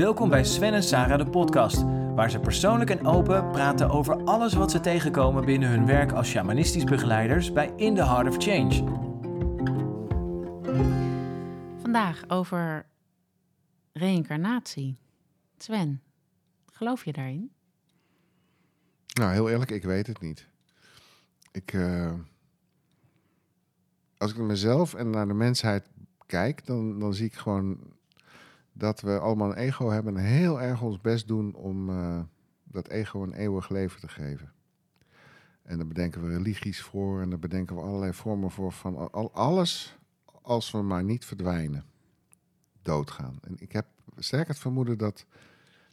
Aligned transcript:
Welkom 0.00 0.28
bij 0.28 0.44
Sven 0.44 0.74
en 0.74 0.82
Sarah 0.82 1.18
de 1.18 1.30
podcast, 1.30 1.82
waar 2.14 2.30
ze 2.30 2.38
persoonlijk 2.38 2.90
en 2.90 3.06
open 3.06 3.50
praten 3.50 3.90
over 3.90 4.24
alles 4.24 4.54
wat 4.54 4.70
ze 4.70 4.80
tegenkomen 4.80 5.44
binnen 5.44 5.68
hun 5.68 5.86
werk 5.86 6.12
als 6.12 6.28
shamanistisch 6.28 6.84
begeleiders 6.84 7.52
bij 7.52 7.72
In 7.76 7.94
the 7.94 8.04
Heart 8.04 8.28
of 8.28 8.36
Change. 8.38 8.74
Vandaag 11.80 12.28
over 12.28 12.86
reïncarnatie. 13.92 14.98
Sven, 15.58 16.02
geloof 16.72 17.04
je 17.04 17.12
daarin? 17.12 17.52
Nou, 19.12 19.32
heel 19.32 19.50
eerlijk, 19.50 19.70
ik 19.70 19.84
weet 19.84 20.06
het 20.06 20.20
niet. 20.20 20.46
Ik, 21.52 21.72
eh, 21.72 22.12
als 24.18 24.30
ik 24.30 24.36
naar 24.36 24.46
mezelf 24.46 24.94
en 24.94 25.10
naar 25.10 25.28
de 25.28 25.34
mensheid 25.34 25.88
kijk, 26.26 26.66
dan, 26.66 26.98
dan 26.98 27.14
zie 27.14 27.26
ik 27.26 27.34
gewoon 27.34 27.98
dat 28.72 29.00
we 29.00 29.18
allemaal 29.18 29.50
een 29.50 29.56
ego 29.56 29.88
hebben 29.88 30.16
en 30.16 30.24
heel 30.24 30.60
erg 30.60 30.82
ons 30.82 31.00
best 31.00 31.28
doen 31.28 31.54
om 31.54 31.88
eh, 31.88 32.20
dat 32.64 32.88
ego 32.88 33.22
een 33.22 33.32
eeuwig 33.32 33.68
leven 33.68 34.00
te 34.00 34.08
geven. 34.08 34.52
En 35.62 35.76
daar 35.76 35.86
bedenken 35.86 36.22
we 36.22 36.28
religies 36.28 36.82
voor 36.82 37.20
en 37.20 37.30
daar 37.30 37.38
bedenken 37.38 37.76
we 37.76 37.82
allerlei 37.82 38.12
vormen 38.12 38.50
voor 38.50 38.72
van 38.72 39.12
al, 39.12 39.32
alles 39.32 39.98
als 40.42 40.70
we 40.70 40.82
maar 40.82 41.04
niet 41.04 41.24
verdwijnen, 41.24 41.84
doodgaan. 42.82 43.38
En 43.42 43.56
ik 43.58 43.72
heb 43.72 43.86
sterk 44.16 44.48
het 44.48 44.58
vermoeden 44.58 44.98
dat 44.98 45.26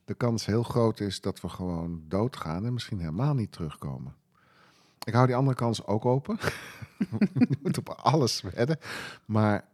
de 0.05 0.13
kans 0.13 0.45
heel 0.45 0.63
groot 0.63 0.99
is 0.99 1.21
dat 1.21 1.41
we 1.41 1.49
gewoon 1.49 2.03
doodgaan 2.07 2.65
en 2.65 2.73
misschien 2.73 2.99
helemaal 2.99 3.33
niet 3.33 3.51
terugkomen. 3.51 4.15
Ik 5.03 5.13
hou 5.13 5.25
die 5.25 5.35
andere 5.35 5.55
kans 5.55 5.85
ook 5.85 6.05
open. 6.05 6.37
je 7.49 7.57
moet 7.63 7.77
op 7.77 7.89
alles 7.89 8.41
wedden. 8.41 8.79
Maar 9.25 9.65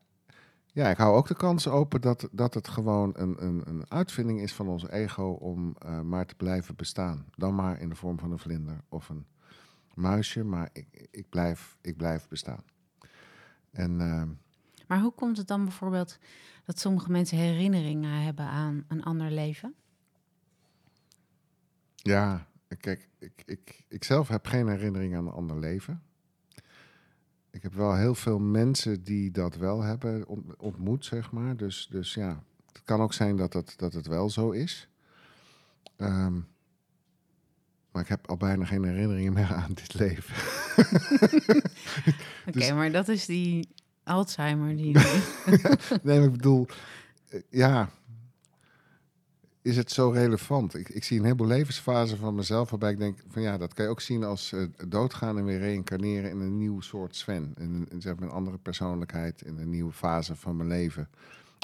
ja, 0.73 0.89
ik 0.89 0.97
hou 0.97 1.15
ook 1.15 1.27
de 1.27 1.35
kans 1.35 1.67
open 1.67 2.01
dat, 2.01 2.27
dat 2.31 2.53
het 2.53 2.67
gewoon 2.67 3.11
een, 3.15 3.43
een, 3.45 3.61
een 3.65 3.91
uitvinding 3.91 4.41
is 4.41 4.53
van 4.53 4.67
ons 4.67 4.87
ego 4.89 5.31
om 5.31 5.75
uh, 5.85 6.01
maar 6.01 6.25
te 6.25 6.35
blijven 6.35 6.75
bestaan. 6.75 7.25
Dan 7.35 7.55
maar 7.55 7.79
in 7.79 7.89
de 7.89 7.95
vorm 7.95 8.19
van 8.19 8.31
een 8.31 8.39
vlinder 8.39 8.81
of 8.89 9.09
een 9.09 9.25
muisje, 9.93 10.43
maar 10.43 10.69
ik, 10.71 11.07
ik, 11.11 11.29
blijf, 11.29 11.77
ik 11.81 11.97
blijf 11.97 12.27
bestaan. 12.27 12.63
En, 13.71 13.99
uh, 13.99 14.23
maar 14.87 15.01
hoe 15.01 15.13
komt 15.13 15.37
het 15.37 15.47
dan 15.47 15.63
bijvoorbeeld 15.63 16.17
dat 16.65 16.79
sommige 16.79 17.11
mensen 17.11 17.37
herinneringen 17.37 18.21
hebben 18.21 18.45
aan 18.45 18.85
een 18.87 19.03
ander 19.03 19.31
leven? 19.31 19.75
Ja, 21.95 22.47
kijk, 22.79 23.09
ik, 23.19 23.43
ik, 23.45 23.85
ik 23.87 24.03
zelf 24.03 24.27
heb 24.27 24.47
geen 24.47 24.67
herinnering 24.67 25.15
aan 25.15 25.27
een 25.27 25.33
ander 25.33 25.59
leven. 25.59 26.03
Ik 27.53 27.61
heb 27.61 27.73
wel 27.73 27.95
heel 27.95 28.15
veel 28.15 28.39
mensen 28.39 29.03
die 29.03 29.31
dat 29.31 29.55
wel 29.55 29.81
hebben 29.81 30.25
ontmoet, 30.57 31.05
zeg 31.05 31.31
maar. 31.31 31.57
Dus, 31.57 31.87
dus 31.89 32.13
ja, 32.13 32.43
het 32.65 32.81
kan 32.83 33.01
ook 33.01 33.13
zijn 33.13 33.35
dat 33.35 33.53
het, 33.53 33.73
dat 33.77 33.93
het 33.93 34.07
wel 34.07 34.29
zo 34.29 34.51
is. 34.51 34.89
Um, 35.97 36.47
maar 37.91 38.01
ik 38.01 38.07
heb 38.07 38.29
al 38.29 38.37
bijna 38.37 38.65
geen 38.65 38.83
herinneringen 38.83 39.33
meer 39.33 39.53
aan 39.53 39.73
dit 39.73 39.93
leven. 39.93 40.35
Oké, 42.47 42.51
dus, 42.51 42.71
maar 42.71 42.91
dat 42.91 43.07
is 43.07 43.25
die 43.25 43.69
Alzheimer 44.03 44.75
die. 44.75 44.93
nee, 46.03 46.17
maar 46.19 46.23
ik 46.23 46.31
bedoel, 46.31 46.67
eh, 47.29 47.41
ja, 47.49 47.89
is 49.63 49.77
het 49.77 49.91
zo 49.91 50.09
relevant? 50.09 50.75
Ik, 50.75 50.89
ik 50.89 51.03
zie 51.03 51.17
een 51.17 51.23
heleboel 51.23 51.47
levensfasen 51.47 52.17
van 52.17 52.35
mezelf 52.35 52.69
waarbij 52.69 52.91
ik 52.91 52.97
denk 52.97 53.19
van 53.27 53.41
ja, 53.41 53.57
dat 53.57 53.73
kan 53.73 53.85
je 53.85 53.91
ook 53.91 54.01
zien 54.01 54.23
als 54.23 54.51
uh, 54.51 54.67
doodgaan 54.87 55.37
en 55.37 55.45
weer 55.45 55.59
reïncarneren 55.59 56.29
in 56.29 56.39
een 56.39 56.57
nieuw 56.57 56.81
soort 56.81 57.15
Sven. 57.15 57.53
In, 57.57 57.87
in, 57.89 58.01
zeg 58.01 58.15
maar 58.15 58.29
een 58.29 58.35
andere 58.35 58.57
persoonlijkheid, 58.57 59.41
in 59.41 59.57
een 59.57 59.69
nieuwe 59.69 59.91
fase 59.91 60.35
van 60.35 60.55
mijn 60.55 60.69
leven. 60.69 61.09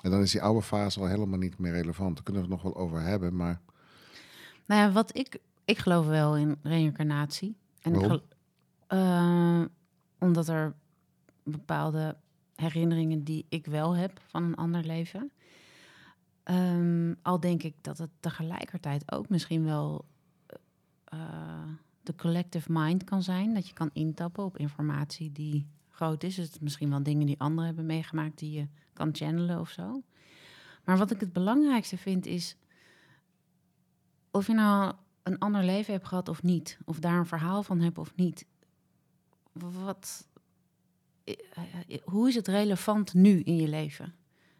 En 0.03 0.11
dan 0.11 0.21
is 0.21 0.31
die 0.31 0.41
oude 0.41 0.61
fase 0.61 0.99
al 0.99 1.07
helemaal 1.07 1.39
niet 1.39 1.57
meer 1.57 1.71
relevant. 1.71 2.15
Daar 2.15 2.23
kunnen 2.23 2.41
we 2.43 2.47
het 2.47 2.63
nog 2.63 2.73
wel 2.73 2.83
over 2.83 3.01
hebben, 3.01 3.35
maar... 3.35 3.59
Nou 4.65 4.81
ja, 4.81 4.91
wat 4.91 5.17
ik... 5.17 5.37
Ik 5.65 5.77
geloof 5.77 6.07
wel 6.07 6.37
in 6.37 6.57
reïncarnatie. 6.63 7.55
En 7.81 7.95
Ik 7.95 8.21
uh, 8.93 9.61
omdat 10.19 10.47
er 10.47 10.73
bepaalde 11.43 12.15
herinneringen 12.55 13.23
die 13.23 13.45
ik 13.49 13.65
wel 13.65 13.95
heb 13.95 14.21
van 14.27 14.43
een 14.43 14.55
ander 14.55 14.85
leven 14.85 15.31
Um, 16.49 17.15
al 17.21 17.39
denk 17.39 17.63
ik 17.63 17.75
dat 17.81 17.97
het 17.97 18.09
tegelijkertijd 18.19 19.11
ook 19.11 19.29
misschien 19.29 19.63
wel 19.63 20.05
uh, 21.13 21.19
de 22.03 22.15
collective 22.15 22.71
mind 22.71 23.03
kan 23.03 23.23
zijn. 23.23 23.53
Dat 23.53 23.67
je 23.67 23.73
kan 23.73 23.89
intappen 23.93 24.43
op 24.43 24.57
informatie 24.57 25.31
die 25.31 25.67
groot 25.89 26.23
is. 26.23 26.35
Dus 26.35 26.59
misschien 26.59 26.89
wel 26.89 27.03
dingen 27.03 27.25
die 27.25 27.39
anderen 27.39 27.65
hebben 27.65 27.85
meegemaakt 27.85 28.39
die 28.39 28.51
je 28.51 28.67
kan 28.93 29.15
channelen 29.15 29.59
of 29.59 29.69
zo. 29.69 30.03
Maar 30.83 30.97
wat 30.97 31.11
ik 31.11 31.19
het 31.19 31.33
belangrijkste 31.33 31.97
vind 31.97 32.25
is 32.25 32.57
of 34.31 34.47
je 34.47 34.53
nou 34.53 34.93
een 35.23 35.39
ander 35.39 35.63
leven 35.63 35.93
hebt 35.93 36.07
gehad 36.07 36.29
of 36.29 36.43
niet. 36.43 36.77
Of 36.85 36.99
daar 36.99 37.17
een 37.17 37.25
verhaal 37.25 37.63
van 37.63 37.79
hebt 37.79 37.97
of 37.97 38.15
niet. 38.15 38.45
Wat, 39.51 40.27
eh, 41.23 41.35
eh, 41.87 42.01
hoe 42.03 42.27
is 42.27 42.35
het 42.35 42.47
relevant 42.47 43.13
nu 43.13 43.39
in 43.39 43.55
je 43.55 43.67
leven? 43.67 44.15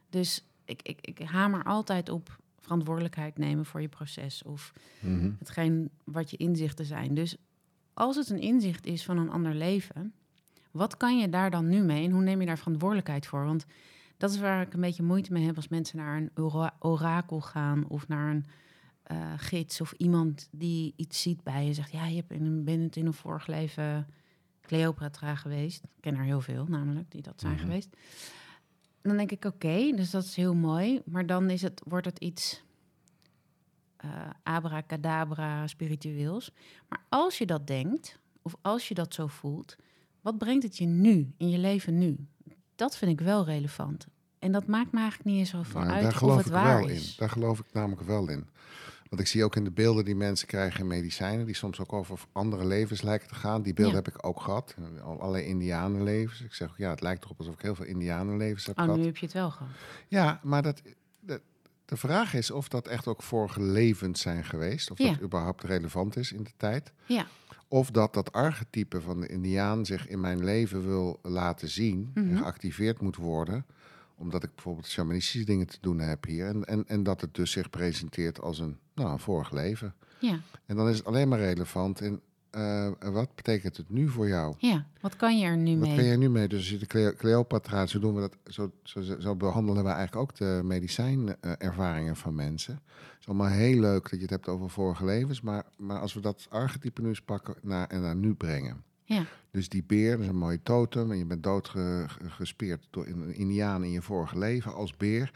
Dus 0.10 0.49
ik, 0.70 0.82
ik, 0.82 1.00
ik 1.02 1.20
hamer 1.20 1.64
altijd 1.64 2.10
op 2.10 2.38
verantwoordelijkheid 2.60 3.38
nemen 3.38 3.66
voor 3.66 3.82
je 3.82 3.88
proces 3.88 4.44
of 4.44 4.74
mm 5.00 5.36
hetgeen 5.40 5.90
wat 6.04 6.32
je 6.32 6.38
inzichten 6.38 6.86
zijn. 6.86 7.14
Dus 7.14 7.38
als 7.94 8.16
het 8.16 8.30
een 8.30 8.42
inzicht 8.42 8.86
is 8.86 9.06
van 9.06 9.18
een 9.18 9.30
ander 9.30 9.56
leven, 9.56 10.14
wat 10.72 10.98
kan 10.98 11.18
je 11.18 11.30
daar 11.30 11.52
dan 11.52 11.68
nu 11.68 11.82
mee 11.82 12.04
en 12.04 12.12
hoe 12.12 12.22
neem 12.22 12.40
je 12.40 12.46
daar 12.46 12.58
verantwoordelijkheid 12.58 13.26
voor? 13.26 13.46
Want 13.46 13.66
dat 14.18 14.32
is 14.32 14.40
waar 14.40 14.62
ik 14.62 14.74
een 14.74 14.82
beetje 14.82 15.04
moeite 15.04 15.34
mee 15.34 15.46
heb 15.46 15.56
als 15.56 15.68
mensen 15.68 15.98
naar 15.98 16.18
een 16.18 16.32
orakel 16.80 17.42
gaan 17.42 17.88
of 17.88 18.08
naar 18.08 18.32
een 18.32 18.46
uh, 19.12 19.34
gids 19.38 19.82
of 19.82 19.92
iemand 19.92 20.48
die 20.52 20.94
iets 20.96 21.22
ziet 21.22 21.44
bij 21.44 21.66
je 21.66 21.74
zegt, 21.74 21.92
ja, 21.92 22.06
je 22.06 22.16
hebt 22.16 22.32
in 22.32 22.46
een, 22.46 22.64
bent 22.64 22.96
in 22.96 23.06
een 23.06 23.14
vorig 23.14 23.48
leven 23.48 24.08
Cleopatra 24.62 25.36
geweest. 25.36 25.84
Ik 25.84 26.02
ken 26.02 26.16
er 26.16 26.24
heel 26.24 26.42
veel 26.42 26.66
namelijk 26.66 27.12
die 27.12 27.22
dat 27.22 27.40
zijn 27.40 27.54
mhm. 27.54 27.62
geweest 27.62 27.96
dan 29.02 29.18
denk 29.18 29.32
ik 29.32 29.46
oké, 29.46 29.92
dus 29.96 30.10
dat 30.10 30.24
is 30.24 30.36
heel 30.36 30.56
mooi. 30.56 31.02
Maar 31.06 31.26
dan 31.26 31.50
is 31.50 31.62
het, 31.62 31.82
wordt 31.86 32.06
het 32.06 32.20
iets 32.20 32.64
uh, 34.06 34.12
abracadabra 34.44 35.68
spiritueels. 35.68 36.52
Maar 36.90 37.06
als 37.10 37.38
je 37.38 37.46
dat 37.46 37.68
denkt, 37.68 38.20
of 38.42 38.56
als 38.62 38.88
je 38.88 38.94
dat 38.94 39.14
zo 39.14 39.28
voelt, 39.28 39.76
wat 40.22 40.38
brengt 40.38 40.64
het 40.64 40.78
je 40.78 40.86
nu, 40.86 41.34
in 41.38 41.50
je 41.50 41.58
leven 41.58 41.98
nu? 41.98 42.28
Dat 42.76 42.98
vind 42.98 43.12
ik 43.12 43.26
wel 43.26 43.46
relevant. 43.46 44.08
En 44.40 44.52
dat 44.52 44.68
maakt 44.68 44.92
me 44.92 45.00
eigenlijk 45.00 45.30
niet 45.30 45.40
eens 45.40 45.50
zo 45.50 45.62
van 45.64 45.90
uit 45.90 46.02
daar 46.02 46.12
geloof 46.12 46.32
of 46.32 46.38
het 46.38 46.48
ik 46.48 46.54
waar 46.54 46.80
wel 46.80 46.88
is. 46.88 47.10
In. 47.10 47.14
Daar 47.18 47.30
geloof 47.30 47.60
ik 47.60 47.66
namelijk 47.74 48.02
wel 48.02 48.30
in. 48.30 48.48
Want 49.10 49.22
ik 49.22 49.28
zie 49.28 49.44
ook 49.44 49.56
in 49.56 49.64
de 49.64 49.72
beelden 49.72 50.06
die 50.06 50.16
mensen 50.16 50.48
krijgen 50.48 50.80
in 50.80 50.88
medicijnen, 50.88 51.46
die 51.46 51.56
soms 51.56 51.80
ook 51.80 51.94
over 51.94 52.20
andere 52.32 52.66
levens 52.66 53.02
lijken 53.02 53.28
te 53.28 53.36
gaan. 53.36 53.62
Die 53.62 53.74
beelden 53.74 53.96
heb 53.96 54.08
ik 54.08 54.26
ook 54.26 54.42
gehad. 54.42 54.76
Allerlei 55.04 55.46
indianenlevens. 55.46 56.42
Ik 56.42 56.54
zeg, 56.54 56.74
ja, 56.78 56.90
het 56.90 57.02
lijkt 57.02 57.24
erop 57.24 57.40
alsof 57.40 57.54
ik 57.54 57.62
heel 57.62 57.76
veel 57.76 57.86
indianenlevens 57.86 58.66
heb 58.66 58.78
oh, 58.78 58.84
gehad. 58.84 59.00
nu 59.00 59.06
heb 59.06 59.18
je 59.18 59.26
het 59.26 59.34
wel 59.34 59.52
gehad. 59.52 59.74
Ja, 60.08 60.40
maar 60.44 60.62
dat, 60.62 60.82
de 61.86 61.98
vraag 61.98 62.34
is 62.34 62.52
of 62.52 62.68
dat 62.68 62.88
echt 62.88 63.08
ook 63.08 63.24
vorige 63.24 63.62
levens 63.62 64.22
zijn 64.22 64.46
geweest. 64.46 64.92
Of 64.92 64.98
dat 64.98 65.22
überhaupt 65.22 65.64
relevant 65.64 66.18
is 66.18 66.32
in 66.32 66.44
de 66.44 66.54
tijd. 66.58 66.92
Ja. 67.06 67.26
Of 67.68 67.92
dat 67.92 68.14
dat 68.14 68.32
archetype 68.32 69.02
van 69.02 69.20
de 69.20 69.28
indiaan 69.28 69.86
zich 69.86 70.08
in 70.08 70.20
mijn 70.20 70.44
leven 70.44 70.88
wil 70.88 71.20
laten 71.22 71.70
zien 71.70 72.12
en 72.14 72.28
mhm. 72.28 72.38
geactiveerd 72.38 73.02
moet 73.02 73.16
worden 73.16 73.66
omdat 74.20 74.44
ik 74.44 74.56
bijvoorbeeld 74.56 74.88
shamanistische 74.88 75.46
dingen 75.46 75.68
te 75.68 75.78
doen 75.82 76.00
heb 76.00 76.26
hier. 76.26 76.46
En, 76.46 76.66
en, 76.66 76.88
en 76.88 77.04
dat 77.04 77.22
het 77.22 77.36
dus 77.36 77.52
zich 77.52 77.70
presenteert 77.70 78.42
als 78.42 78.60
een, 78.60 78.78
nou, 79.00 79.12
een 79.12 79.20
vorig 79.20 79.52
leven. 79.52 79.94
Ja. 80.20 80.40
En 80.66 80.76
dan 80.76 80.90
is 80.90 80.98
het 80.98 81.06
alleen 81.06 81.28
maar 81.28 81.40
relevant. 81.40 82.02
En 82.02 82.22
uh, 82.56 82.90
wat 83.00 83.36
betekent 83.36 83.78
het 83.78 83.90
nu 83.90 84.10
voor 84.10 84.28
jou? 84.28 84.56
Ja, 84.58 84.86
wat 85.02 85.16
kan 85.16 85.40
je 85.40 85.46
er 85.46 85.58
nu 85.58 85.76
mee? 85.76 85.80
Wat 85.80 85.96
kan 85.96 86.06
je 86.06 86.12
er 86.12 86.18
nu 86.18 86.30
mee? 86.30 86.48
Dus 86.48 86.80
de 86.80 87.16
Cleopatra, 87.18 87.86
zo 87.86 88.00
doen 88.00 88.16
we 88.16 88.22
dat, 88.22 88.38
zo, 88.46 88.72
zo, 88.84 89.02
zo 89.20 89.36
behandelen 89.36 89.84
we 89.84 89.90
eigenlijk 89.90 90.22
ook 90.22 90.36
de 90.36 90.62
medicijnervaringen 90.64 92.16
van 92.16 92.36
mensen. 92.36 92.74
Het 92.74 93.20
is 93.20 93.28
allemaal 93.28 93.48
heel 93.48 93.80
leuk 93.80 94.02
dat 94.02 94.12
je 94.12 94.22
het 94.22 94.30
hebt 94.30 94.48
over 94.48 94.70
vorige 94.70 95.06
levens, 95.06 95.42
maar, 95.42 95.64
maar 95.78 96.00
als 96.00 96.14
we 96.14 96.20
dat 96.20 96.48
archetype 96.50 97.02
nu 97.02 97.08
eens 97.08 97.22
pakken 97.22 97.56
naar, 97.62 97.88
en 97.88 98.02
naar 98.02 98.16
nu 98.16 98.34
brengen. 98.34 98.84
Ja. 99.04 99.26
Dus 99.52 99.70
die 99.70 99.84
beer, 99.84 100.12
dat 100.12 100.20
is 100.20 100.28
een 100.28 100.36
mooie 100.36 100.64
totem. 100.64 101.12
En 101.12 101.18
je 101.18 101.26
bent 101.26 101.44
doodgespeerd 101.44 102.88
door 102.90 103.08
een 103.08 103.34
indiaan 103.34 103.84
in 103.84 103.92
je 103.92 104.02
vorige 104.02 104.38
leven 104.38 104.74
als 104.74 104.98
beer. 104.98 105.32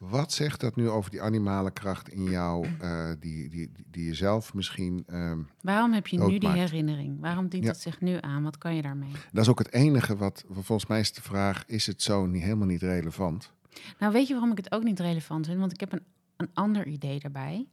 Wat 0.00 0.32
zegt 0.32 0.60
dat 0.60 0.76
nu 0.76 0.88
over 0.88 1.10
die 1.10 1.22
animale 1.22 1.70
kracht 1.70 2.08
in 2.08 2.24
jou, 2.24 2.66
uh, 2.82 3.10
die, 3.18 3.48
die, 3.48 3.72
die 3.86 4.04
je 4.04 4.14
zelf 4.14 4.54
misschien. 4.54 5.04
Uh, 5.08 5.32
Waarom 5.60 5.92
heb 5.92 6.06
je 6.06 6.18
nu 6.18 6.38
die 6.38 6.48
herinnering? 6.48 7.20
Waarom 7.20 7.48
dient 7.48 7.66
het 7.66 7.80
zich 7.80 8.00
nu 8.00 8.16
aan? 8.20 8.42
Wat 8.42 8.58
kan 8.58 8.74
je 8.74 8.82
daarmee? 8.82 9.12
Dat 9.32 9.42
is 9.42 9.48
ook 9.48 9.58
het 9.58 9.72
enige 9.72 10.16
wat, 10.16 10.44
volgens 10.50 10.86
mij 10.86 11.00
is 11.00 11.12
de 11.12 11.22
vraag: 11.22 11.66
is 11.66 11.86
het 11.86 12.02
zo 12.02 12.26
niet, 12.26 12.42
helemaal 12.42 12.66
niet 12.66 12.82
relevant? 12.82 13.52
Nou, 13.98 14.12
weet 14.12 14.26
je 14.26 14.32
waarom 14.32 14.50
ik 14.50 14.56
het 14.56 14.72
ook 14.72 14.82
niet 14.82 15.00
relevant 15.00 15.46
vind? 15.46 15.58
Want 15.58 15.72
ik 15.72 15.80
heb 15.80 15.92
een, 15.92 16.04
een 16.36 16.50
ander 16.54 16.86
idee 16.86 17.20
daarbij. 17.20 17.68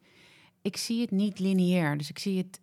Ik 0.61 0.77
zie 0.77 1.01
het 1.01 1.11
niet 1.11 1.39
lineair. 1.39 1.97
Dus 1.97 2.09
ik 2.09 2.19
zie 2.19 2.37
het 2.37 2.59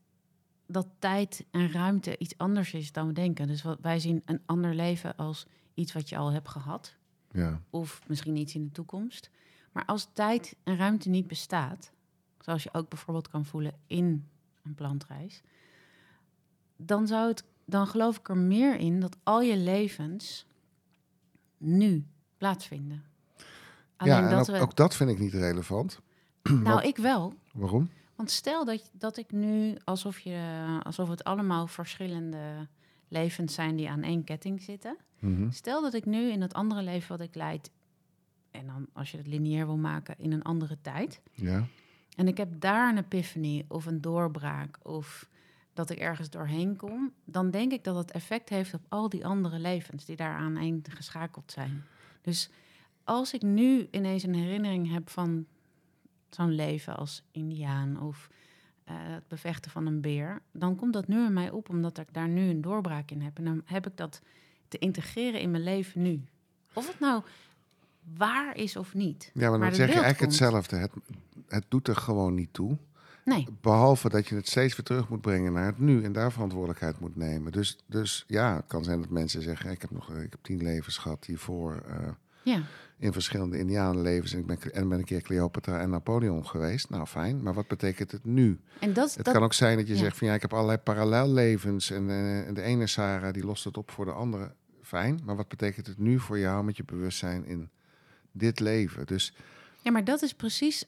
dat 0.67 0.87
tijd 0.99 1.44
en 1.50 1.72
ruimte 1.72 2.19
iets 2.19 2.38
anders 2.38 2.75
is 2.75 2.93
dan 2.93 3.06
we 3.06 3.12
denken. 3.12 3.46
Dus 3.46 3.62
wat, 3.62 3.78
wij 3.81 3.99
zien 3.99 4.22
een 4.25 4.40
ander 4.46 4.75
leven 4.75 5.17
als 5.17 5.46
iets 5.75 5.93
wat 5.93 6.08
je 6.08 6.17
al 6.17 6.32
hebt 6.32 6.49
gehad. 6.49 6.96
Ja. 7.31 7.60
Of 7.70 8.00
misschien 8.06 8.37
iets 8.37 8.55
in 8.55 8.64
de 8.64 8.72
toekomst. 8.72 9.31
Maar 9.75 9.85
als 9.85 10.09
tijd 10.12 10.56
en 10.62 10.76
ruimte 10.76 11.09
niet 11.09 11.26
bestaat, 11.26 11.93
zoals 12.38 12.62
je 12.62 12.75
ook 12.75 12.88
bijvoorbeeld 12.88 13.29
kan 13.29 13.44
voelen 13.44 13.75
in 13.87 14.29
een 14.62 14.75
plantreis, 14.75 15.43
dan 16.76 17.06
zou 17.06 17.29
het, 17.29 17.44
dan 17.65 17.87
geloof 17.87 18.19
ik 18.19 18.29
er 18.29 18.37
meer 18.37 18.76
in 18.76 19.00
dat 19.00 19.17
al 19.23 19.41
je 19.43 19.56
levens 19.56 20.47
nu 21.56 22.06
plaatsvinden. 22.37 23.05
Alleen 23.97 24.15
ja, 24.15 24.23
en 24.23 24.31
dat 24.31 24.50
ook, 24.50 24.56
we... 24.56 24.62
ook 24.62 24.76
dat 24.76 24.94
vind 24.94 25.11
ik 25.11 25.19
niet 25.19 25.32
relevant. 25.32 26.00
Nou, 26.62 26.82
ik 26.82 26.97
wel. 26.97 27.35
Waarom? 27.53 27.91
Want 28.15 28.31
stel 28.31 28.65
dat, 28.65 28.91
dat 28.93 29.17
ik 29.17 29.32
nu, 29.32 29.77
alsof, 29.85 30.19
je, 30.19 30.79
alsof 30.82 31.09
het 31.09 31.25
allemaal 31.25 31.67
verschillende 31.67 32.69
levens 33.09 33.55
zijn 33.55 33.77
die 33.77 33.91
aan 33.91 34.03
één 34.03 34.25
ketting 34.25 34.62
zitten. 34.62 34.97
Mhm. 35.19 35.50
Stel 35.50 35.82
dat 35.82 35.94
ik 35.94 36.05
nu 36.05 36.31
in 36.31 36.41
dat 36.41 36.55
andere 36.55 36.82
leven 36.82 37.09
wat 37.09 37.27
ik 37.27 37.35
leid, 37.35 37.70
en 38.64 38.72
dan 38.72 38.87
als 38.93 39.11
je 39.11 39.16
het 39.16 39.26
lineair 39.26 39.66
wil 39.66 39.76
maken, 39.76 40.14
in 40.19 40.32
een 40.32 40.43
andere 40.43 40.76
tijd. 40.81 41.20
Ja. 41.32 41.66
En 42.16 42.28
ik 42.28 42.37
heb 42.37 42.61
daar 42.61 42.88
een 42.88 42.99
epiphany 42.99 43.64
of 43.69 43.87
een 43.87 44.00
doorbraak 44.00 44.78
of 44.82 45.28
dat 45.72 45.90
ik 45.90 45.99
ergens 45.99 46.31
doorheen 46.31 46.76
kom, 46.76 47.12
dan 47.25 47.50
denk 47.50 47.72
ik 47.72 47.84
dat 47.84 47.96
het 47.96 48.11
effect 48.11 48.49
heeft 48.49 48.75
op 48.75 48.81
al 48.88 49.08
die 49.08 49.26
andere 49.26 49.58
levens 49.58 50.05
die 50.05 50.16
daaraan 50.16 50.56
één 50.56 50.82
geschakeld 50.88 51.52
zijn. 51.52 51.84
Dus 52.22 52.50
als 53.05 53.32
ik 53.32 53.43
nu 53.43 53.88
ineens 53.90 54.22
een 54.22 54.34
herinnering 54.34 54.93
heb 54.93 55.10
van 55.10 55.46
zo'n 56.31 56.55
leven 56.55 56.96
als 56.96 57.22
Indiaan 57.31 58.00
of 58.00 58.28
uh, 58.88 58.94
het 58.96 59.28
bevechten 59.28 59.70
van 59.70 59.87
een 59.87 60.00
beer, 60.00 60.43
dan 60.52 60.76
komt 60.76 60.93
dat 60.93 61.08
nu 61.08 61.25
in 61.25 61.32
mij 61.32 61.50
op 61.50 61.69
omdat 61.69 61.99
ik 61.99 62.12
daar 62.12 62.28
nu 62.28 62.49
een 62.49 62.60
doorbraak 62.60 63.10
in 63.10 63.22
heb. 63.22 63.38
En 63.38 63.44
dan 63.44 63.62
heb 63.64 63.87
ik 63.87 63.96
dat 63.96 64.22
te 64.69 64.78
integreren 64.78 65.40
in 65.40 65.50
mijn 65.50 65.62
leven 65.62 66.02
nu. 66.02 66.25
Of 66.72 66.87
het 66.87 67.00
nou 67.00 67.22
waar 68.17 68.56
is 68.56 68.77
of 68.77 68.95
niet. 68.95 69.31
Ja, 69.35 69.51
maar 69.51 69.59
dan 69.59 69.75
zeg 69.75 69.89
je 69.89 70.01
eigenlijk 70.01 70.21
hetzelfde. 70.21 70.77
Het, 70.77 70.93
het 71.49 71.65
doet 71.69 71.89
er 71.89 71.97
gewoon 71.97 72.35
niet 72.35 72.53
toe. 72.53 72.79
Nee. 73.25 73.49
Behalve 73.61 74.09
dat 74.09 74.29
je 74.29 74.35
het 74.35 74.49
steeds 74.49 74.77
weer 74.77 74.85
terug 74.85 75.09
moet 75.09 75.21
brengen 75.21 75.53
naar 75.53 75.67
het 75.67 75.79
nu 75.79 76.05
en 76.05 76.12
daar 76.12 76.33
verantwoordelijkheid 76.33 77.01
moet 77.01 77.17
nemen. 77.17 77.53
Dus, 77.53 77.79
dus 77.87 78.25
ja, 78.27 78.56
het 78.56 78.67
kan 78.67 78.85
zijn 78.85 79.01
dat 79.01 79.11
mensen 79.11 79.43
zeggen: 79.43 79.71
ik 79.71 79.81
heb 79.81 79.91
nog 79.91 80.11
ik 80.11 80.31
heb 80.31 80.43
tien 80.43 80.62
levens 80.62 80.99
gehad 80.99 81.25
hiervoor. 81.25 81.83
Uh, 81.89 82.09
ja 82.43 82.62
in 82.99 83.12
verschillende 83.12 83.59
Indianenlevens. 83.59 84.33
En 84.33 84.39
ik 84.39 84.47
ben, 84.47 84.59
en 84.73 84.89
ben 84.89 84.99
een 84.99 85.05
keer 85.05 85.23
Cleopatra 85.23 85.81
en 85.81 85.91
Napoleon 85.91 86.47
geweest. 86.47 86.91
Nou, 86.91 87.06
fijn. 87.06 87.43
Maar 87.43 87.55
wat 87.55 87.69
betekent 87.69 88.12
het 88.12 88.25
nu? 88.25 88.61
En 88.81 88.93
dat, 88.93 89.15
het 89.15 89.33
kan 89.33 89.43
ook 89.43 89.53
zijn 89.53 89.77
dat 89.77 89.89
je 89.89 89.97
zegt 89.97 90.17
van 90.17 90.27
ja, 90.27 90.35
ik 90.35 90.43
heb 90.43 90.53
allerlei 90.53 90.79
parallellevens. 90.79 91.91
En, 91.91 92.09
uh, 92.09 92.47
en 92.47 92.55
de 92.55 92.62
ene 92.62 92.87
Sarah 92.87 93.33
die 93.33 93.45
lost 93.45 93.65
het 93.65 93.77
op 93.77 93.91
voor 93.91 94.05
de 94.05 94.12
andere. 94.12 94.55
Fijn. 94.83 95.21
Maar 95.25 95.37
wat 95.37 95.49
betekent 95.49 95.87
het 95.87 95.99
nu 95.99 96.19
voor 96.19 96.39
jou 96.39 96.65
met 96.65 96.77
je 96.77 96.85
bewustzijn 96.85 97.47
in 97.47 97.71
dit 98.34 98.60
leven? 98.60 99.06
Dus. 99.06 99.34
Ja, 99.82 99.90
maar 99.90 100.04
dat 100.04 100.22
is 100.22 100.34
precies, 100.34 100.84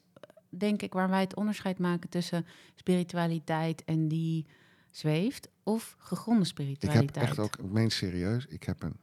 denk 0.49 0.83
ik, 0.83 0.93
waar 0.93 1.09
wij 1.09 1.21
het 1.21 1.37
onderscheid 1.37 1.79
maken 1.79 2.09
tussen 2.09 2.47
spiritualiteit 2.75 3.85
en 3.85 4.09
die 4.09 4.47
zweeft. 4.91 5.49
Of 5.63 5.97
gegronde 5.99 6.45
spiritualiteit. 6.45 7.09
Ik 7.09 7.15
heb 7.15 7.23
echt 7.23 7.39
ook, 7.39 7.57
ik 7.57 7.73
meen 7.73 7.91
serieus, 7.91 8.47
ik 8.47 8.63
heb 8.63 8.83
een 8.83 8.97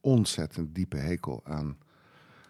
ontzettend 0.00 0.74
diepe 0.74 0.96
hekel 0.96 1.40
aan 1.44 1.76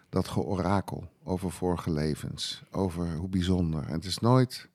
dat 0.09 0.27
georakel 0.27 1.09
over 1.23 1.51
vorige 1.51 1.91
levens, 1.91 2.63
over 2.71 3.15
hoe 3.15 3.29
bijzonder. 3.29 3.85
En 3.87 3.93
het 3.93 4.05
is 4.05 4.19
nooit, 4.19 4.69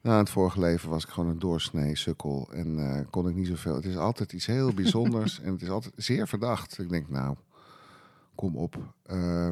na 0.00 0.18
het 0.18 0.30
vorige 0.30 0.60
leven 0.60 0.90
was 0.90 1.04
ik 1.04 1.10
gewoon 1.10 1.28
een 1.28 1.38
doorsnee 1.38 1.96
sukkel 1.96 2.48
en 2.52 2.78
uh, 2.78 3.00
kon 3.10 3.28
ik 3.28 3.34
niet 3.34 3.46
zoveel. 3.46 3.74
Het 3.74 3.84
is 3.84 3.96
altijd 3.96 4.32
iets 4.32 4.46
heel 4.46 4.72
bijzonders 4.74 5.40
en 5.42 5.52
het 5.52 5.62
is 5.62 5.68
altijd 5.68 5.94
zeer 5.96 6.28
verdacht. 6.28 6.78
Ik 6.78 6.88
denk, 6.88 7.08
nou, 7.08 7.36
kom 8.34 8.56
op, 8.56 8.94
uh, 9.06 9.48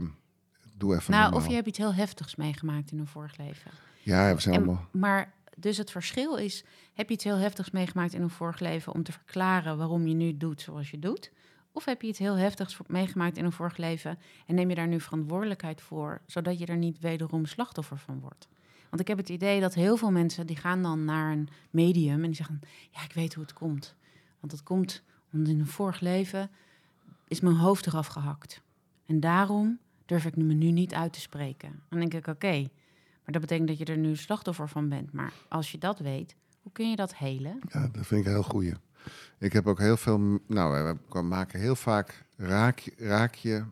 doe 0.81 0.95
even 0.95 1.13
Nou, 1.13 1.35
of 1.35 1.49
je 1.49 1.55
hebt 1.55 1.67
iets 1.67 1.79
heel 1.79 1.95
heftigs 1.95 2.37
meegemaakt 2.37 2.93
in 2.93 2.99
een 2.99 3.07
vorig 3.07 3.37
leven. 3.37 3.71
Ja, 4.03 4.35
we 4.35 4.41
zijn 4.41 4.57
allemaal... 4.57 4.89
Maar 4.91 5.33
dus 5.57 5.77
het 5.77 5.91
verschil 5.91 6.37
is, 6.37 6.65
heb 6.95 7.09
je 7.09 7.15
iets 7.15 7.25
heel 7.25 7.37
heftigs 7.37 7.71
meegemaakt 7.71 8.13
in 8.13 8.23
een 8.23 8.31
vorig 8.31 8.61
leven 8.61 8.93
om 8.93 9.03
te 9.03 9.13
verklaren 9.13 9.77
waarom 9.77 10.07
je 10.07 10.15
nu 10.15 10.37
doet 10.37 10.61
zoals 10.61 10.91
je 10.91 10.99
doet? 10.99 11.33
Of 11.73 11.85
heb 11.85 12.03
je 12.03 12.09
iets 12.09 12.19
heel 12.19 12.37
heftigs 12.37 12.79
meegemaakt 12.87 13.37
in 13.37 13.45
een 13.45 13.53
vorig 13.53 13.77
leven 13.77 14.19
en 14.47 14.55
neem 14.55 14.69
je 14.69 14.75
daar 14.75 14.89
nu 14.89 15.01
verantwoordelijkheid 15.01 15.81
voor, 15.81 16.21
zodat 16.27 16.59
je 16.59 16.67
er 16.67 16.77
niet 16.77 17.01
wederom 17.01 17.47
slachtoffer 17.47 17.99
van 17.99 18.21
wordt? 18.21 18.49
Want 18.89 19.03
ik 19.03 19.09
heb 19.09 19.19
het 19.19 19.29
idee 19.29 19.61
dat 19.61 19.75
heel 19.75 19.97
veel 19.97 20.11
mensen 20.11 20.47
die 20.47 20.57
gaan 20.57 20.83
dan 20.83 21.05
naar 21.05 21.33
een 21.33 21.49
medium 21.71 22.15
en 22.15 22.27
die 22.27 22.35
zeggen: 22.35 22.61
Ja, 22.91 23.03
ik 23.03 23.13
weet 23.13 23.35
hoe 23.35 23.43
het 23.43 23.53
komt. 23.53 23.95
Want 24.41 24.53
het 24.53 24.63
komt 24.63 25.03
omdat 25.33 25.53
in 25.53 25.61
een 25.61 25.67
vorig 25.67 26.01
leven 26.01 26.51
is 27.29 27.41
mijn 27.41 27.57
hoofd 27.57 27.87
eraf 27.87 28.07
gehakt. 28.07 28.63
En 29.07 29.21
daarom 29.21 29.79
durf 30.11 30.25
ik 30.25 30.37
me 30.37 30.43
nu 30.43 30.71
niet 30.71 30.95
uit 30.95 31.13
te 31.13 31.21
spreken. 31.21 31.83
Dan 31.89 31.99
denk 31.99 32.15
ik: 32.15 32.27
Oké, 32.27 32.61
maar 33.25 33.33
dat 33.33 33.41
betekent 33.41 33.69
dat 33.69 33.79
je 33.79 33.85
er 33.85 33.99
nu 33.99 34.17
slachtoffer 34.17 34.69
van 34.69 34.89
bent. 34.89 35.13
Maar 35.13 35.33
als 35.49 35.73
je 35.73 35.79
dat 35.79 35.99
weet, 35.99 36.37
hoe 36.63 36.73
kun 36.73 36.91
je 36.91 36.97
dat 36.97 37.17
helen? 37.17 37.61
Ja, 37.73 37.89
dat 37.93 38.07
vind 38.07 38.21
ik 38.21 38.27
een 38.27 38.33
heel 38.33 38.43
goeie. 38.43 38.75
Ik 39.39 39.53
heb 39.53 39.67
ook 39.67 39.79
heel 39.79 39.97
veel, 39.97 40.41
nou, 40.47 40.97
we 41.09 41.23
maken 41.23 41.61
heel 41.61 41.77
vaak 41.77 42.25
raak, 42.37 42.79
je, 42.79 42.93
raak 42.97 43.35
je, 43.35 43.65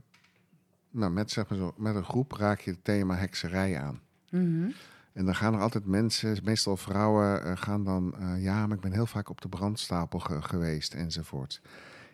nou, 0.90 1.12
met, 1.12 1.30
zeg 1.30 1.48
maar 1.48 1.58
zo, 1.58 1.74
met 1.76 1.94
een 1.94 2.04
groep 2.04 2.32
raak 2.32 2.60
je 2.60 2.70
het 2.70 2.84
thema 2.84 3.14
hekserij 3.14 3.78
aan. 3.78 4.00
Mhm. 4.30 4.70
En 5.12 5.24
dan 5.24 5.34
gaan 5.34 5.54
er 5.54 5.60
altijd 5.60 5.86
mensen, 5.86 6.38
meestal 6.44 6.76
vrouwen, 6.76 7.46
uh, 7.46 7.52
gaan 7.56 7.84
dan, 7.84 8.14
uh, 8.20 8.42
ja, 8.42 8.66
maar 8.66 8.76
ik 8.76 8.82
ben 8.82 8.92
heel 8.92 9.06
vaak 9.06 9.30
op 9.30 9.40
de 9.40 9.48
brandstapel 9.48 10.18
geweest 10.18 10.94
enzovoort. 10.94 11.60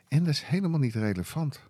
En 0.09 0.19
dat 0.19 0.29
is 0.29 0.43
helemaal 0.43 0.81
niet 0.81 0.95
relevant. 0.95 1.61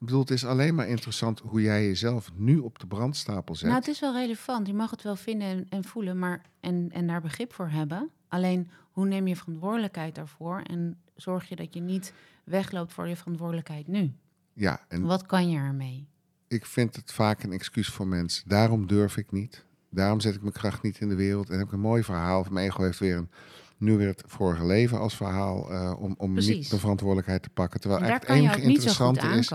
Ik 0.00 0.06
bedoel, 0.06 0.20
het 0.20 0.30
is 0.30 0.44
alleen 0.44 0.74
maar 0.74 0.88
interessant 0.88 1.40
hoe 1.40 1.62
jij 1.62 1.86
jezelf 1.86 2.30
nu 2.34 2.58
op 2.58 2.78
de 2.78 2.86
brandstapel 2.86 3.54
zet. 3.54 3.68
Nou, 3.68 3.80
het 3.80 3.88
is 3.88 4.00
wel 4.00 4.12
relevant. 4.12 4.66
Je 4.66 4.74
mag 4.74 4.90
het 4.90 5.02
wel 5.02 5.16
vinden 5.16 5.48
en, 5.48 5.66
en 5.68 5.84
voelen, 5.84 6.18
maar 6.18 6.42
en, 6.60 6.90
en 6.92 7.06
daar 7.06 7.20
begrip 7.20 7.52
voor 7.52 7.68
hebben. 7.68 8.10
Alleen, 8.28 8.70
hoe 8.90 9.06
neem 9.06 9.26
je 9.26 9.36
verantwoordelijkheid 9.36 10.14
daarvoor 10.14 10.60
en 10.60 10.98
zorg 11.14 11.48
je 11.48 11.56
dat 11.56 11.74
je 11.74 11.80
niet 11.80 12.12
wegloopt 12.44 12.92
voor 12.92 13.08
je 13.08 13.16
verantwoordelijkheid 13.16 13.86
nu? 13.86 14.12
Ja, 14.52 14.84
en 14.88 15.02
wat 15.02 15.26
kan 15.26 15.50
je 15.50 15.58
ermee? 15.58 16.08
Ik 16.48 16.66
vind 16.66 16.96
het 16.96 17.12
vaak 17.12 17.42
een 17.42 17.52
excuus 17.52 17.88
voor 17.88 18.06
mensen. 18.06 18.48
Daarom 18.48 18.86
durf 18.86 19.16
ik 19.16 19.32
niet. 19.32 19.64
Daarom 19.90 20.20
zet 20.20 20.34
ik 20.34 20.40
mijn 20.40 20.52
kracht 20.52 20.82
niet 20.82 21.00
in 21.00 21.08
de 21.08 21.14
wereld. 21.14 21.50
En 21.50 21.58
heb 21.58 21.66
ik 21.66 21.72
een 21.72 21.80
mooi 21.80 22.02
verhaal. 22.02 22.46
Mijn 22.50 22.66
ego 22.66 22.82
heeft 22.82 22.98
weer 22.98 23.16
een, 23.16 23.30
nu 23.76 23.96
weer 23.96 24.06
het 24.06 24.22
vorige 24.26 24.66
leven 24.66 24.98
als 24.98 25.16
verhaal. 25.16 25.72
Uh, 25.72 25.94
om 25.98 26.14
om 26.18 26.34
niet 26.34 26.70
de 26.70 26.78
verantwoordelijkheid 26.78 27.42
te 27.42 27.50
pakken. 27.50 27.80
Terwijl 27.80 28.02
echt 28.02 28.20
het 28.20 28.36
enige 28.36 28.60
interessante 28.60 29.26
is. 29.26 29.48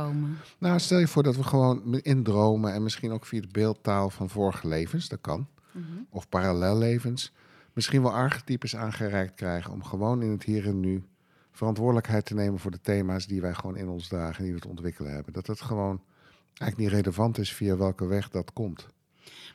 Nou, 0.58 0.80
stel 0.80 1.00
je 1.00 1.08
voor 1.08 1.24
dat 1.24 1.36
we 1.36 1.44
gewoon 1.44 2.00
indromen. 2.02 2.74
En 2.74 2.84
misschien 2.84 3.12
ook 3.12 3.26
via 3.26 3.42
de 3.42 3.48
beeldtaal 3.52 4.10
van 4.10 4.30
vorige 4.30 4.68
levens. 4.68 5.08
Dat 5.08 5.22
kan. 5.22 5.48
Mm 5.72 5.86
-hmm. 5.90 6.08
Of 6.10 6.30
parallellevens 6.30 7.34
misschien 7.76 8.02
wel 8.02 8.14
archetypes 8.14 8.76
aangereikt 8.76 9.36
krijgen 9.36 9.72
om 9.72 9.84
gewoon 9.84 10.22
in 10.22 10.32
het 10.32 10.44
hier 10.44 10.66
en 10.66 10.80
nu 10.80 11.04
verantwoordelijkheid 11.52 12.26
te 12.26 12.34
nemen 12.34 12.60
voor 12.60 12.72
de 12.72 12.82
thema's 12.82 13.28
die 13.28 13.42
wij 13.42 13.54
gewoon 13.54 13.78
in 13.78 13.88
ons 13.88 14.08
dragen 14.08 14.38
en 14.38 14.44
die 14.44 14.54
we 14.54 14.60
te 14.60 14.68
ontwikkelen 14.68 15.14
hebben. 15.14 15.34
Dat 15.34 15.48
het 15.48 15.62
gewoon 15.62 16.02
eigenlijk 16.48 16.78
niet 16.78 17.02
relevant 17.02 17.38
is 17.38 17.54
via 17.54 17.78
welke 17.78 18.06
weg 18.06 18.30
dat 18.30 18.54
komt. 18.54 18.88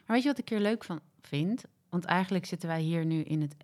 Maar 0.06 0.16
weet 0.16 0.22
je 0.22 0.28
wat 0.28 0.38
ik 0.38 0.48
hier 0.48 0.60
leuk 0.60 0.84
van 0.84 1.00
vind? 1.20 1.64
Want 1.88 2.04
eigenlijk 2.04 2.46
zitten 2.46 2.68
wij 2.68 2.80
hier 2.80 3.04
nu 3.04 3.22
in 3.22 3.40
het 3.40 3.56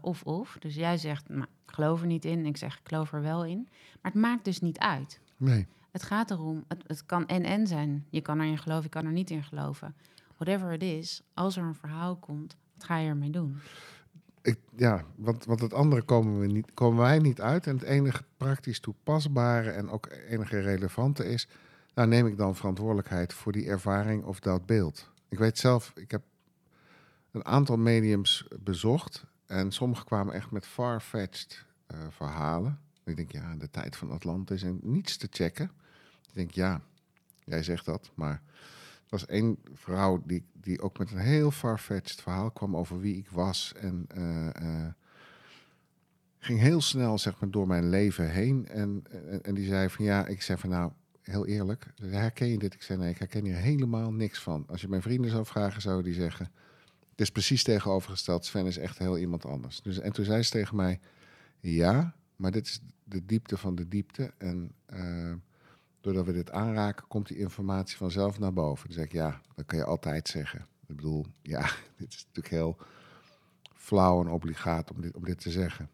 of-of. 0.00 0.56
dus 0.58 0.74
jij 0.74 0.96
zegt, 0.96 1.28
nou, 1.28 1.46
ik 1.66 1.74
geloof 1.74 2.00
er 2.00 2.06
niet 2.06 2.24
in. 2.24 2.46
Ik 2.46 2.56
zeg, 2.56 2.78
ik 2.78 2.88
geloof 2.88 3.12
er 3.12 3.22
wel 3.22 3.44
in. 3.44 3.68
Maar 4.00 4.12
het 4.12 4.20
maakt 4.20 4.44
dus 4.44 4.60
niet 4.60 4.78
uit. 4.78 5.20
Nee. 5.36 5.66
Het 5.90 6.02
gaat 6.02 6.30
erom, 6.30 6.64
het, 6.68 6.82
het 6.86 7.06
kan 7.06 7.26
en-en 7.26 7.66
zijn. 7.66 8.06
Je 8.10 8.20
kan 8.20 8.40
erin 8.40 8.58
geloven, 8.58 8.82
je 8.82 8.88
kan 8.88 9.06
er 9.06 9.12
niet 9.12 9.30
in 9.30 9.42
geloven. 9.42 9.94
Whatever 10.36 10.72
it 10.72 10.82
is, 10.82 11.22
als 11.34 11.56
er 11.56 11.62
een 11.62 11.74
verhaal 11.74 12.16
komt 12.16 12.56
ga 12.78 12.96
je 12.96 13.08
ermee 13.08 13.30
doen? 13.30 13.58
Ik, 14.42 14.58
ja, 14.76 15.04
want, 15.16 15.44
want 15.44 15.60
het 15.60 15.74
andere 15.74 16.02
komen, 16.02 16.40
we 16.40 16.46
niet, 16.46 16.70
komen 16.74 17.02
wij 17.02 17.18
niet 17.18 17.40
uit. 17.40 17.66
En 17.66 17.74
het 17.74 17.84
enige 17.84 18.24
praktisch 18.36 18.80
toepasbare 18.80 19.70
en 19.70 19.90
ook 19.90 20.08
enige 20.28 20.60
relevante 20.60 21.24
is... 21.24 21.48
nou 21.94 22.08
neem 22.08 22.26
ik 22.26 22.36
dan 22.36 22.56
verantwoordelijkheid 22.56 23.32
voor 23.32 23.52
die 23.52 23.66
ervaring 23.66 24.24
of 24.24 24.40
dat 24.40 24.66
beeld. 24.66 25.11
Ik 25.32 25.38
weet 25.38 25.58
zelf, 25.58 25.92
ik 25.94 26.10
heb 26.10 26.22
een 27.30 27.44
aantal 27.44 27.76
mediums 27.76 28.48
bezocht... 28.60 29.24
en 29.46 29.72
sommige 29.72 30.04
kwamen 30.04 30.34
echt 30.34 30.50
met 30.50 30.66
far-fetched 30.66 31.64
uh, 31.92 31.98
verhalen. 32.10 32.80
Ik 33.04 33.16
denk, 33.16 33.32
ja, 33.32 33.56
de 33.56 33.70
tijd 33.70 33.96
van 33.96 34.10
Atlantis 34.10 34.62
en 34.62 34.78
niets 34.82 35.16
te 35.16 35.28
checken. 35.30 35.70
Ik 36.28 36.34
denk, 36.34 36.50
ja, 36.50 36.80
jij 37.44 37.62
zegt 37.62 37.84
dat, 37.84 38.10
maar 38.14 38.42
was 39.08 39.26
één 39.26 39.58
vrouw 39.74 40.22
die, 40.26 40.44
die 40.52 40.80
ook 40.80 40.98
met 40.98 41.10
een 41.10 41.18
heel 41.18 41.50
farfetched 41.50 42.20
verhaal 42.20 42.50
kwam 42.50 42.76
over 42.76 43.00
wie 43.00 43.16
ik 43.16 43.28
was. 43.30 43.72
En 43.76 44.06
uh, 44.16 44.86
ging 46.38 46.60
heel 46.60 46.80
snel 46.80 47.18
zeg 47.18 47.40
maar, 47.40 47.50
door 47.50 47.66
mijn 47.66 47.88
leven 47.88 48.30
heen. 48.30 48.68
En, 48.68 49.04
en, 49.10 49.42
en, 49.42 49.54
die 49.54 49.66
zei 49.66 49.88
van 49.88 50.04
ja, 50.04 50.26
ik 50.26 50.42
zei 50.42 50.58
van 50.58 50.70
nou, 50.70 50.92
heel 51.22 51.46
eerlijk, 51.46 51.86
herken 52.00 52.48
je 52.48 52.58
dit? 52.58 52.74
Ik 52.74 52.82
zei 52.82 52.98
nee, 52.98 53.10
ik 53.10 53.18
herken 53.18 53.44
hier 53.44 53.56
helemaal 53.56 54.12
niks 54.12 54.40
van. 54.40 54.64
Als 54.66 54.80
je 54.80 54.88
mijn 54.88 55.02
vrienden 55.02 55.30
zou 55.30 55.46
vragen, 55.46 55.82
zouden 55.82 56.04
die 56.04 56.14
zeggen... 56.14 56.50
Het 57.10 57.20
is 57.20 57.30
precies 57.30 57.62
tegenovergesteld. 57.62 58.44
Sven 58.44 58.66
is 58.66 58.78
echt 58.78 58.98
heel 58.98 59.18
iemand 59.18 59.44
anders. 59.44 59.82
Dus, 59.82 59.98
en 59.98 60.12
toen 60.12 60.24
zei 60.24 60.42
ze 60.42 60.50
tegen 60.50 60.76
mij... 60.76 61.00
Ja, 61.60 62.14
maar 62.36 62.50
dit 62.50 62.66
is 62.66 62.80
de 63.04 63.26
diepte 63.26 63.56
van 63.56 63.74
de 63.74 63.88
diepte. 63.88 64.32
En 64.38 64.72
uh, 64.94 65.34
doordat 66.00 66.26
we 66.26 66.32
dit 66.32 66.50
aanraken, 66.50 67.06
komt 67.08 67.28
die 67.28 67.38
informatie 67.38 67.96
vanzelf 67.96 68.38
naar 68.38 68.52
boven. 68.52 68.86
Dan 68.86 68.96
zeg 68.96 69.04
ik, 69.04 69.12
ja, 69.12 69.40
dat 69.54 69.66
kan 69.66 69.78
je 69.78 69.84
altijd 69.84 70.28
zeggen. 70.28 70.60
Ik 70.60 70.96
bedoel, 70.96 71.26
ja, 71.42 71.60
dit 71.98 72.12
is 72.12 72.24
natuurlijk 72.26 72.54
heel 72.54 72.76
flauw 73.74 74.20
en 74.20 74.28
obligaat 74.28 74.90
om 74.90 75.00
dit, 75.00 75.16
om 75.16 75.24
dit 75.24 75.40
te 75.40 75.50
zeggen. 75.50 75.90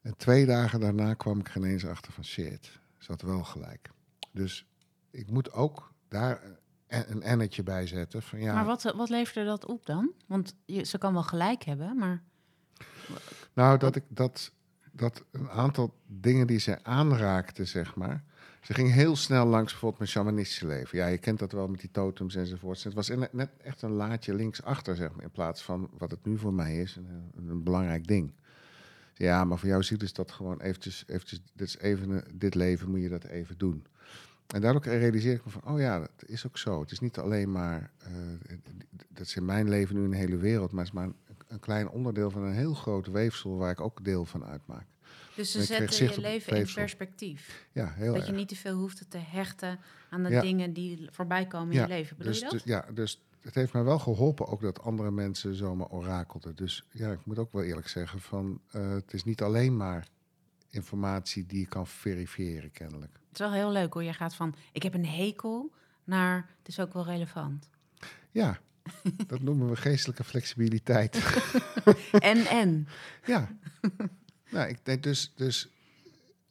En 0.00 0.16
twee 0.16 0.46
dagen 0.46 0.80
daarna 0.80 1.14
kwam 1.14 1.38
ik 1.38 1.54
ineens 1.54 1.86
achter 1.86 2.12
van 2.12 2.24
shit, 2.24 2.80
ze 2.98 3.10
had 3.12 3.22
wel 3.22 3.44
gelijk. 3.44 3.90
Dus 4.32 4.66
ik 5.10 5.30
moet 5.30 5.52
ook 5.52 5.92
daar 6.08 6.42
een, 6.86 7.22
ennetje 7.22 7.62
bij 7.62 7.86
zetten. 7.86 8.22
Van, 8.22 8.40
ja, 8.40 8.54
Maar 8.54 8.64
wat, 8.64 8.82
wat 8.82 9.08
leverde 9.08 9.44
dat 9.44 9.66
op 9.66 9.86
dan? 9.86 10.12
Want 10.26 10.54
je, 10.64 10.84
ze 10.84 10.98
kan 10.98 11.12
wel 11.12 11.22
gelijk 11.22 11.64
hebben, 11.64 11.96
maar... 11.96 12.22
Nou, 13.52 13.78
dat 13.78 13.96
ik 13.96 14.04
dat, 14.08 14.52
dat 14.92 15.24
een 15.30 15.50
aantal 15.50 15.94
dingen 16.06 16.46
die 16.46 16.58
ze 16.58 16.84
aanraakte, 16.84 17.64
zeg 17.64 17.94
maar. 17.94 18.24
Ze 18.60 18.74
ging 18.74 18.92
heel 18.92 19.16
snel 19.16 19.46
langs 19.46 19.70
bijvoorbeeld 19.70 20.00
mijn 20.00 20.10
shamanistische 20.10 20.66
leven. 20.66 20.98
Ja, 20.98 21.06
je 21.06 21.18
kent 21.18 21.38
dat 21.38 21.52
wel 21.52 21.68
met 21.68 21.80
die 21.80 21.90
totems 21.90 22.34
enzovoort. 22.34 22.82
Het 22.82 22.94
was 22.94 23.08
net, 23.08 23.32
net 23.32 23.50
echt 23.62 23.82
een 23.82 23.90
laadje 23.90 24.34
linksachter, 24.34 24.96
zeg 24.96 25.12
maar, 25.12 25.24
in 25.24 25.30
plaats 25.30 25.62
van 25.62 25.90
wat 25.98 26.10
het 26.10 26.24
nu 26.24 26.38
voor 26.38 26.54
mij 26.54 26.76
is, 26.76 26.96
een, 26.96 27.32
een 27.48 27.62
belangrijk 27.62 28.06
ding. 28.06 28.32
Ja, 29.18 29.44
maar 29.44 29.58
voor 29.58 29.68
jou 29.68 29.82
ziet 29.82 30.00
dus 30.00 30.12
dat 30.12 30.30
gewoon 30.32 30.60
eventjes, 30.60 31.04
eventjes 31.06 31.40
dit, 31.54 31.66
is 31.68 31.78
even, 31.78 32.10
een- 32.10 32.24
dit 32.34 32.54
leven 32.54 32.90
moet 32.90 33.00
je 33.02 33.08
dat 33.08 33.24
even 33.24 33.58
doen. 33.58 33.86
En 34.54 34.60
daardoor 34.60 34.82
realiseer 34.82 35.32
ik 35.34 35.44
me 35.44 35.50
van, 35.50 35.64
oh 35.64 35.80
ja, 35.80 35.98
dat 35.98 36.10
is 36.26 36.46
ook 36.46 36.58
zo. 36.58 36.80
Het 36.80 36.90
is 36.90 37.00
niet 37.00 37.18
alleen 37.18 37.52
maar, 37.52 37.90
eh, 37.98 38.10
dat 39.08 39.26
is 39.26 39.36
in 39.36 39.44
mijn 39.44 39.68
leven 39.68 39.94
nu 39.96 40.04
een 40.04 40.12
hele 40.12 40.36
wereld, 40.36 40.70
maar 40.72 40.84
het 40.84 40.92
is 40.94 40.98
maar 41.00 41.04
een, 41.06 41.14
een 41.48 41.60
klein 41.60 41.88
onderdeel 41.88 42.30
van 42.30 42.42
een 42.42 42.52
heel 42.54 42.74
groot 42.74 43.06
weefsel 43.06 43.56
waar 43.56 43.70
ik 43.70 43.80
ook 43.80 44.04
deel 44.04 44.24
van 44.24 44.44
uitmaak. 44.44 44.86
Dus 45.36 45.50
ze 45.50 45.62
zetten 45.62 46.06
je 46.06 46.20
leven 46.20 46.56
in 46.56 46.68
perspectief. 46.74 47.66
Ja, 47.72 47.92
heel 47.94 48.06
dat 48.12 48.16
erg. 48.16 48.26
je 48.26 48.32
niet 48.32 48.48
te 48.48 48.56
veel 48.56 48.76
hoeft 48.76 49.10
te 49.10 49.18
hechten 49.18 49.78
aan 50.10 50.22
de 50.22 50.30
Ja. 50.30 50.40
dingen 50.40 50.72
die 50.72 51.08
voorbij 51.10 51.46
komen 51.46 51.72
in 51.74 51.78
Ja, 51.80 51.86
je 51.86 51.92
leven. 51.92 52.16
Bedoel 52.16 52.32
dus, 52.32 52.40
je 52.40 52.48
dat? 52.48 52.52
dus- 52.54 52.64
ja, 52.64 52.86
dus 52.94 53.22
het 53.40 53.54
heeft 53.54 53.72
mij 53.72 53.84
wel 53.84 53.98
geholpen 53.98 54.46
ook 54.46 54.60
dat 54.60 54.82
andere 54.82 55.10
mensen 55.10 55.54
zomaar 55.54 55.88
orakelden. 55.88 56.56
Dus 56.56 56.84
ja, 56.90 57.12
ik 57.12 57.24
moet 57.24 57.38
ook 57.38 57.52
wel 57.52 57.62
eerlijk 57.62 57.88
zeggen 57.88 58.20
van, 58.20 58.60
eh, 58.70 58.90
het 58.90 59.12
is 59.12 59.24
niet 59.24 59.42
alleen 59.42 59.76
maar 59.76 60.08
informatie 60.70 61.46
die 61.46 61.60
je 61.60 61.66
kan 61.66 61.86
verifiëren 61.86 62.70
kennelijk. 62.70 63.12
Het 63.12 63.32
is 63.32 63.38
wel 63.38 63.52
heel 63.52 63.72
leuk 63.72 63.92
hoe 63.92 64.04
je 64.04 64.12
gaat 64.12 64.34
van... 64.34 64.54
ik 64.72 64.82
heb 64.82 64.94
een 64.94 65.06
hekel 65.06 65.72
naar... 66.04 66.50
het 66.58 66.68
is 66.68 66.80
ook 66.80 66.92
wel 66.92 67.04
relevant. 67.04 67.68
Ja, 68.30 68.58
dat 69.26 69.40
noemen 69.40 69.68
we 69.68 69.76
geestelijke 69.76 70.24
flexibiliteit. 70.24 71.16
en, 72.12 72.46
en. 72.46 72.88
Ja. 73.26 73.48
nou, 74.50 74.68
ik 74.68 74.84
denk 74.84 75.02
dus, 75.02 75.32
dus, 75.36 75.70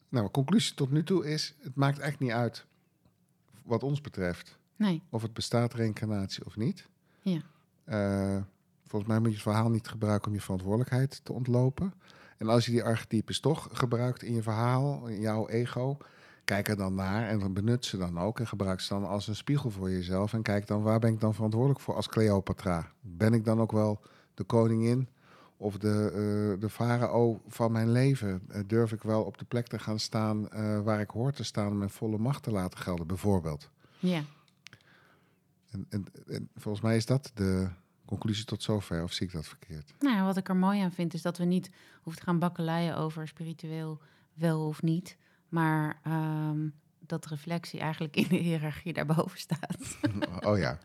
nou, 0.08 0.22
mijn 0.22 0.30
conclusie 0.30 0.74
tot 0.74 0.90
nu 0.90 1.04
toe 1.04 1.30
is, 1.30 1.54
het 1.58 1.74
maakt 1.74 1.98
echt 1.98 2.18
niet 2.18 2.30
uit 2.30 2.66
wat 3.62 3.82
ons 3.82 4.00
betreft 4.00 4.58
Nee, 4.78 5.02
of 5.10 5.22
het 5.22 5.32
bestaat 5.32 5.74
reïncarnatie 5.74 6.46
of 6.46 6.56
niet. 6.56 6.88
ja. 7.22 7.40
Eh, 7.84 8.42
volgens 8.86 9.10
mij 9.10 9.18
moet 9.18 9.28
je 9.28 9.34
het 9.34 9.42
verhaal 9.42 9.70
niet 9.70 9.88
gebruiken 9.88 10.28
om 10.28 10.34
je 10.34 10.40
verantwoordelijkheid 10.40 11.20
te 11.24 11.32
ontlopen. 11.32 11.94
En 12.36 12.48
als 12.48 12.66
je 12.66 12.70
die 12.70 12.84
archetypes 12.84 13.40
toch 13.40 13.68
gebruikt 13.72 14.22
in 14.22 14.34
je 14.34 14.42
verhaal, 14.42 15.06
in 15.06 15.20
jouw 15.20 15.48
ego, 15.48 15.96
kijk 16.44 16.68
er 16.68 16.76
dan 16.76 16.94
naar 16.94 17.28
en 17.28 17.52
benut 17.52 17.84
ze 17.84 17.96
dan 17.96 18.18
ook 18.18 18.40
en 18.40 18.46
gebruik 18.46 18.80
ze 18.80 18.94
dan 18.94 19.06
als 19.06 19.28
een 19.28 19.36
spiegel 19.36 19.70
voor 19.70 19.90
jezelf. 19.90 20.32
En 20.32 20.42
kijk 20.42 20.66
dan, 20.66 20.82
waar 20.82 20.98
ben 20.98 21.12
ik 21.12 21.20
dan 21.20 21.34
verantwoordelijk 21.34 21.80
voor 21.80 21.94
als 21.94 22.08
Cleopatra? 22.08 22.92
Ben 23.00 23.32
ik 23.32 23.44
dan 23.44 23.60
ook 23.60 23.72
wel 23.72 24.00
de 24.34 24.44
koningin 24.44 25.08
of 25.56 25.78
de, 25.78 26.10
eh, 26.10 26.60
de 26.60 26.70
farao 26.70 27.40
van 27.48 27.72
mijn 27.72 27.92
leven? 27.92 28.42
Eh, 28.48 28.60
durf 28.66 28.92
ik 28.92 29.02
wel 29.02 29.22
op 29.22 29.38
de 29.38 29.44
plek 29.44 29.66
te 29.66 29.78
gaan 29.78 29.98
staan 29.98 30.48
waar 30.84 31.00
ik 31.00 31.10
hoor 31.10 31.32
te 31.32 31.44
staan 31.44 31.70
om 31.70 31.78
mijn 31.78 31.90
volle 31.90 32.18
macht 32.18 32.42
te 32.42 32.50
laten 32.50 32.78
gelden, 32.78 33.06
bijvoorbeeld? 33.06 33.70
ja. 33.98 34.22
En, 35.70 35.86
en, 35.88 36.06
en 36.26 36.48
volgens 36.54 36.84
mij 36.84 36.96
is 36.96 37.06
dat 37.06 37.30
de 37.34 37.68
conclusie 38.04 38.44
tot 38.44 38.62
zover, 38.62 39.02
of 39.02 39.12
zie 39.12 39.26
ik 39.26 39.32
dat 39.32 39.46
verkeerd? 39.46 39.94
Nou, 39.98 40.24
wat 40.24 40.36
ik 40.36 40.48
er 40.48 40.56
mooi 40.56 40.80
aan 40.80 40.92
vind 40.92 41.14
is 41.14 41.22
dat 41.22 41.38
we 41.38 41.44
niet 41.44 41.70
hoeven 42.02 42.22
te 42.22 42.26
gaan 42.26 42.38
bakkeleien 42.38 42.96
over 42.96 43.28
spiritueel 43.28 44.00
wel 44.34 44.66
of 44.66 44.82
niet. 44.82 45.16
Maar 45.48 46.00
ehm, 46.02 46.68
dat 46.98 47.26
reflectie 47.26 47.80
eigenlijk 47.80 48.16
in 48.16 48.28
de 48.28 48.36
hiërarchie 48.36 48.92
daarboven 48.92 49.38
staat. 49.38 49.98
oh 50.48 50.58
ja. 50.58 50.78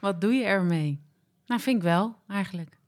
Wat 0.00 0.20
doe 0.20 0.32
je 0.32 0.44
ermee? 0.44 1.00
Nou, 1.46 1.60
vind 1.60 1.76
ik 1.76 1.82
wel, 1.82 2.16
eigenlijk. 2.28 2.78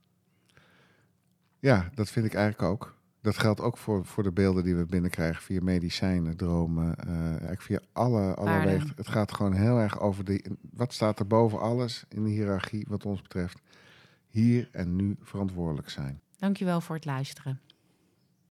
Ja, 1.59 1.91
dat 1.95 2.11
vind 2.11 2.27
ik 2.27 2.35
eigenlijk 2.35 2.73
ook. 2.73 2.97
Dat 3.23 3.39
geldt 3.39 3.61
ook 3.61 3.79
voor, 3.79 4.05
voor 4.05 4.23
de 4.23 4.33
beelden 4.33 4.65
die 4.65 4.77
we 4.77 4.87
binnenkrijgen 4.87 5.43
via 5.43 5.61
medicijnen, 5.63 6.37
dromen. 6.37 6.97
eh, 6.97 7.27
eigenlijk 7.27 7.63
via 7.63 7.81
alle, 7.93 8.35
alle 8.35 8.65
wegen. 8.65 8.93
Het 8.97 9.09
gaat 9.09 9.33
gewoon 9.33 9.53
heel 9.53 9.79
erg 9.79 10.01
over 10.01 10.25
de, 10.25 10.57
wat 10.73 10.93
staat 10.93 11.19
er 11.19 11.27
boven 11.27 11.61
alles 11.61 12.05
in 12.09 12.25
de 12.25 12.31
hiërarchie 12.31 12.87
wat 12.89 13.05
ons 13.07 13.23
betreft. 13.23 13.61
Hier 14.29 14.69
en 14.73 14.97
nu 14.97 15.17
verantwoordelijk 15.21 15.91
zijn. 15.91 16.21
Dankjewel 16.39 16.81
voor 16.81 16.95
het 16.95 17.05
luisteren. 17.05 17.61